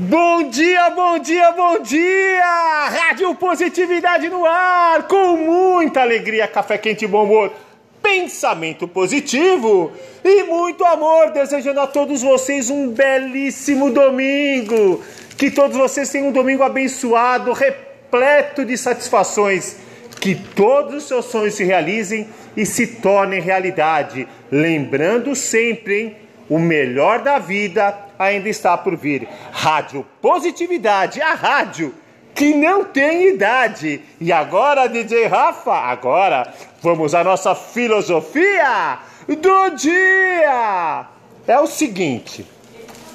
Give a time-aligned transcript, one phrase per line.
[0.00, 2.88] Bom dia, bom dia, bom dia!
[2.88, 7.52] Rádio Positividade no ar, com muita alegria, café quente e bom humor,
[8.00, 9.90] pensamento positivo
[10.22, 15.02] e muito amor, desejando a todos vocês um belíssimo domingo.
[15.36, 19.78] Que todos vocês tenham um domingo abençoado, repleto de satisfações.
[20.20, 24.28] Que todos os seus sonhos se realizem e se tornem realidade.
[24.48, 26.27] Lembrando sempre, hein?
[26.48, 29.28] O melhor da vida ainda está por vir.
[29.52, 31.94] Rádio Positividade, a rádio
[32.34, 34.00] que não tem idade.
[34.20, 41.06] E agora, DJ Rafa, agora vamos à nossa filosofia do dia.
[41.46, 42.46] É o seguinte,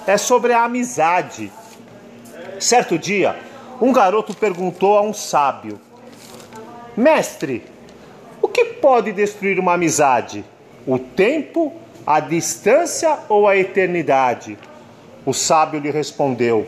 [0.05, 1.51] é sobre a amizade.
[2.59, 3.39] Certo dia,
[3.81, 5.79] um garoto perguntou a um sábio:
[6.95, 7.63] Mestre,
[8.41, 10.43] o que pode destruir uma amizade?
[10.85, 11.73] O tempo
[12.05, 14.57] a distância ou a eternidade?
[15.25, 16.67] O sábio lhe respondeu: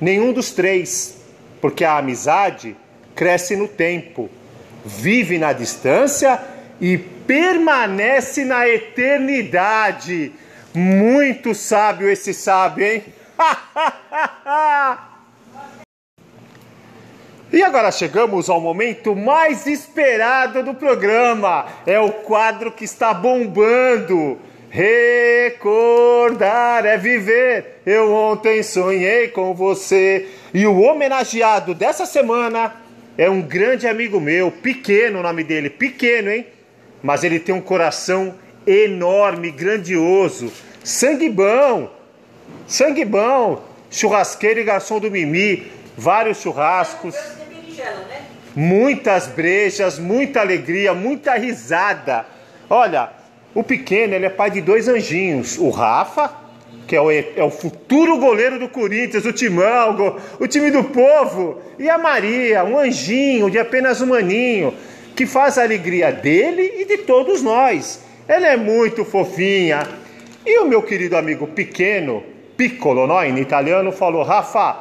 [0.00, 1.18] Nenhum dos três,
[1.60, 2.76] porque a amizade
[3.14, 4.30] cresce no tempo,
[4.84, 6.40] vive na distância
[6.80, 10.32] e permanece na eternidade.
[10.74, 13.04] Muito sábio esse sábio, hein?
[17.52, 21.66] E agora chegamos ao momento mais esperado do programa.
[21.84, 24.38] É o quadro que está bombando.
[24.74, 26.34] Recordar
[26.86, 27.82] é viver.
[27.84, 30.26] Eu ontem sonhei com você.
[30.54, 32.74] E o homenageado dessa semana
[33.18, 36.46] é um grande amigo meu, pequeno o nome dele, pequeno, hein?
[37.02, 38.34] Mas ele tem um coração
[38.66, 40.50] enorme, grandioso,
[40.82, 41.92] sangue bom,
[42.66, 47.14] sangue bom, churrasqueiro e garçom do Mimi, vários churrascos,
[48.56, 52.24] muitas brejas, muita alegria, muita risada.
[52.70, 53.10] Olha,
[53.54, 55.58] o pequeno, ele é pai de dois anjinhos.
[55.58, 56.32] O Rafa,
[56.86, 61.60] que é o, é o futuro goleiro do Corinthians, o Timão, o time do povo.
[61.78, 64.74] E a Maria, um anjinho de apenas um aninho,
[65.14, 68.02] que faz a alegria dele e de todos nós.
[68.26, 69.86] Ela é muito fofinha.
[70.44, 72.22] E o meu querido amigo pequeno,
[72.56, 74.76] Piccolo, não, em italiano, falou: Rafa,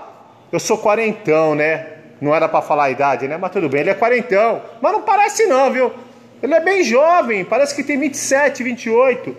[0.52, 1.88] eu sou quarentão, né?
[2.22, 3.38] Não era para falar a idade, né?
[3.38, 4.62] Mas tudo bem, ele é quarentão.
[4.82, 5.92] Mas não parece não, viu?
[6.42, 9.38] Ele é bem jovem, parece que tem 27, 28.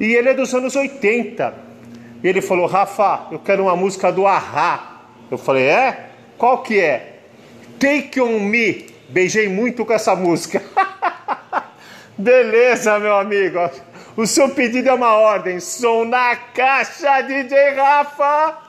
[0.00, 1.54] E ele é dos anos 80.
[2.22, 5.02] E ele falou: Rafa, eu quero uma música do Ahá.
[5.30, 6.10] Eu falei: É?
[6.36, 7.20] Qual que é?
[7.78, 8.86] Take on Me.
[9.08, 10.62] Beijei muito com essa música.
[12.18, 13.58] Beleza, meu amigo.
[14.16, 15.60] O seu pedido é uma ordem.
[15.60, 18.65] Som na caixa, DJ Rafa.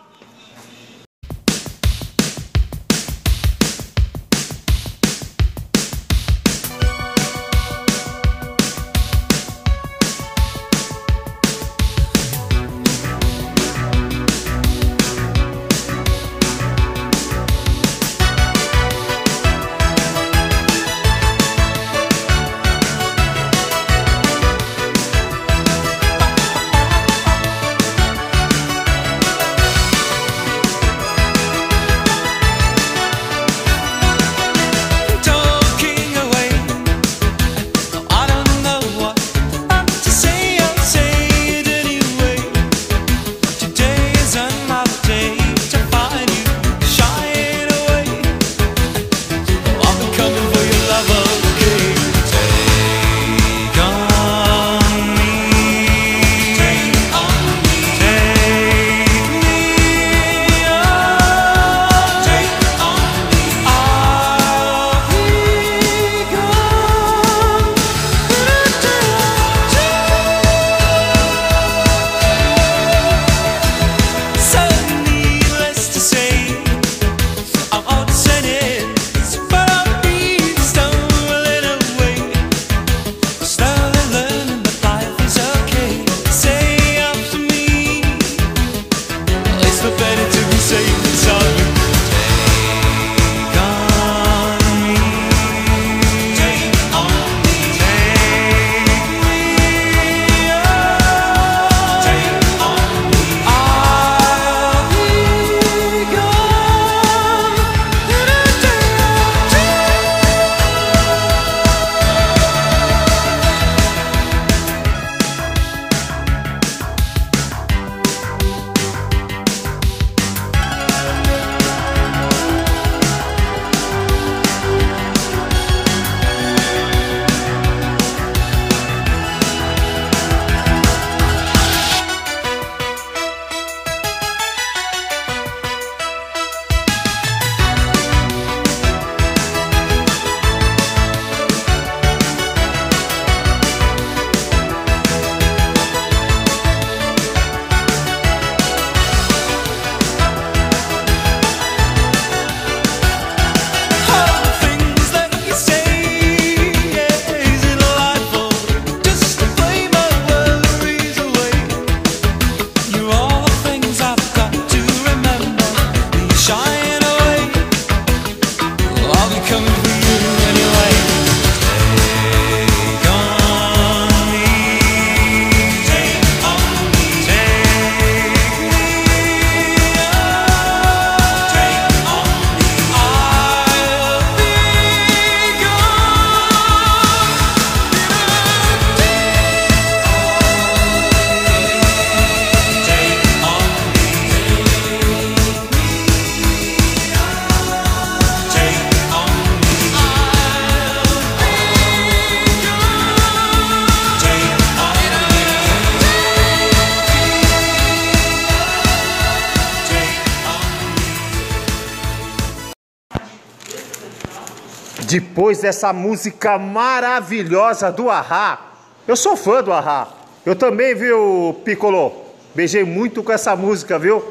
[215.07, 218.59] Depois dessa música maravilhosa do Ahá.
[219.07, 220.09] Eu sou fã do Ahá.
[220.45, 222.11] Eu também, viu, Piccolo?
[222.53, 224.21] Beijei muito com essa música, viu?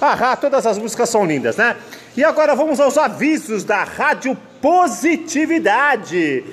[0.00, 1.76] Ahá, todas as músicas são lindas, né?
[2.16, 6.44] E agora vamos aos avisos da Rádio Positividade.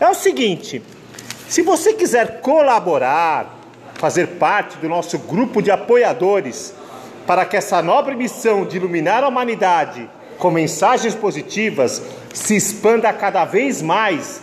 [0.00, 0.82] É o seguinte,
[1.46, 3.54] se você quiser colaborar,
[3.94, 6.72] fazer parte do nosso grupo de apoiadores,
[7.26, 12.02] para que essa nobre missão de iluminar a humanidade com mensagens positivas
[12.32, 14.40] se expanda cada vez mais,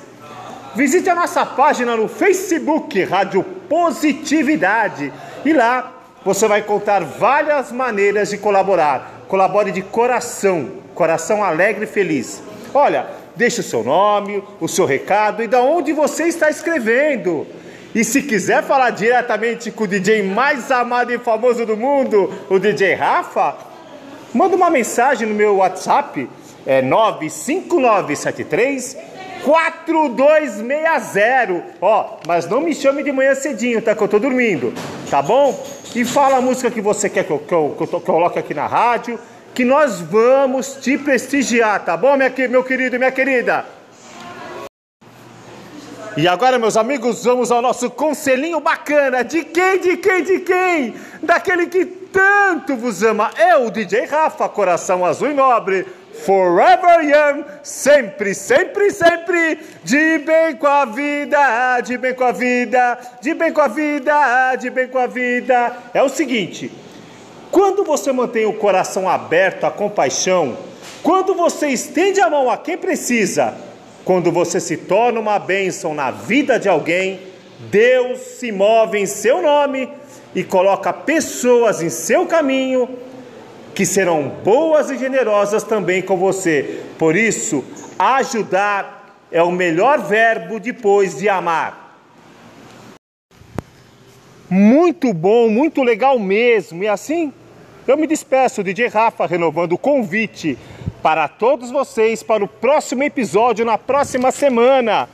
[0.75, 5.11] visite a nossa página no Facebook Rádio Positividade
[5.45, 5.93] e lá
[6.23, 9.25] você vai encontrar várias maneiras de colaborar.
[9.27, 12.41] Colabore de coração, coração alegre e feliz.
[12.73, 17.45] Olha, deixe o seu nome, o seu recado e da onde você está escrevendo.
[17.93, 22.57] E se quiser falar diretamente com o DJ mais amado e famoso do mundo, o
[22.57, 23.55] DJ Rafa,
[24.33, 26.29] manda uma mensagem no meu WhatsApp,
[26.65, 28.95] é 95973
[29.43, 31.63] 4260.
[31.81, 33.93] Ó, mas não me chame de manhã cedinho, tá?
[33.93, 34.73] Que eu tô dormindo,
[35.09, 35.61] tá bom?
[35.93, 38.01] E fala a música que você quer que eu, que eu, que eu, que eu
[38.01, 39.19] coloque aqui na rádio,
[39.53, 43.65] que nós vamos te prestigiar, tá bom, minha, meu querido e minha querida?
[46.15, 49.23] E agora, meus amigos, vamos ao nosso conselhinho bacana.
[49.23, 50.93] De quem, de quem, de quem?
[51.23, 53.31] Daquele que tanto vos ama.
[53.35, 55.85] É o DJ Rafa, coração azul e nobre.
[56.25, 62.99] Forever young, sempre, sempre, sempre, de bem com a vida, de bem com a vida,
[63.19, 65.75] de bem com a vida, de bem com a vida.
[65.91, 66.71] É o seguinte,
[67.49, 70.55] quando você mantém o coração aberto à compaixão,
[71.01, 73.55] quando você estende a mão a quem precisa,
[74.05, 77.19] quando você se torna uma bênção na vida de alguém,
[77.71, 79.89] Deus se move em seu nome
[80.35, 82.89] e coloca pessoas em seu caminho
[83.73, 86.83] que serão boas e generosas também com você.
[86.97, 87.63] Por isso,
[87.97, 91.97] ajudar é o melhor verbo depois de amar.
[94.49, 96.83] Muito bom, muito legal mesmo.
[96.83, 97.33] E assim,
[97.87, 100.57] eu me despeço, DJ Rafa, renovando o convite
[101.01, 105.09] para todos vocês para o próximo episódio na próxima semana.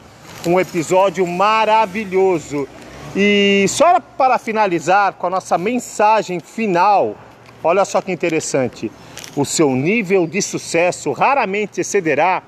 [0.45, 2.67] Um episódio maravilhoso.
[3.15, 7.15] E só para finalizar com a nossa mensagem final,
[7.63, 8.91] olha só que interessante.
[9.35, 12.43] O seu nível de sucesso raramente excederá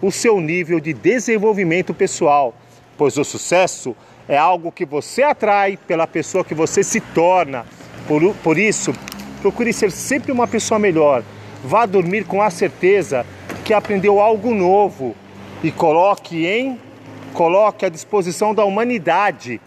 [0.00, 2.54] o seu nível de desenvolvimento pessoal,
[2.98, 3.94] pois o sucesso
[4.28, 7.64] é algo que você atrai pela pessoa que você se torna.
[8.06, 8.92] Por, por isso,
[9.40, 11.22] procure ser sempre uma pessoa melhor
[11.64, 13.24] Vá dormir com a certeza
[13.64, 15.14] que aprendeu algo novo
[15.62, 16.78] e coloque em
[17.32, 19.60] coloque à disposição da humanidade.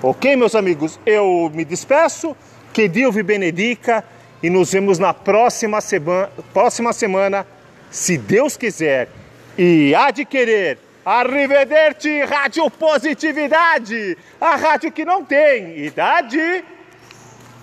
[0.00, 0.98] OK, meus amigos?
[1.04, 2.36] Eu me despeço.
[2.72, 4.04] Que Deus me benedica
[4.42, 7.46] e nos vemos na próxima semana, próxima semana,
[7.90, 9.08] se Deus quiser.
[9.56, 10.78] E há de querer.
[11.04, 16.62] Arrivederci, Rádio Positividade, a rádio que não tem idade.